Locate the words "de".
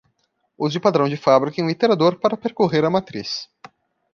1.07-1.15